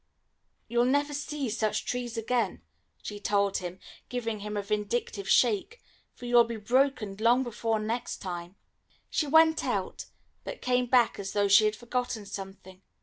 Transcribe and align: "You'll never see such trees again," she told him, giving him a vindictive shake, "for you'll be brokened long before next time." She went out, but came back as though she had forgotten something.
"You'll 0.67 0.85
never 0.85 1.13
see 1.13 1.47
such 1.47 1.85
trees 1.85 2.17
again," 2.17 2.63
she 3.03 3.19
told 3.19 3.57
him, 3.57 3.77
giving 4.09 4.39
him 4.39 4.57
a 4.57 4.63
vindictive 4.63 5.29
shake, 5.29 5.79
"for 6.15 6.25
you'll 6.25 6.43
be 6.43 6.57
brokened 6.57 7.21
long 7.21 7.43
before 7.43 7.77
next 7.79 8.17
time." 8.17 8.55
She 9.11 9.27
went 9.27 9.63
out, 9.63 10.05
but 10.43 10.59
came 10.59 10.87
back 10.87 11.19
as 11.19 11.33
though 11.33 11.47
she 11.47 11.65
had 11.65 11.75
forgotten 11.75 12.25
something. 12.25 12.81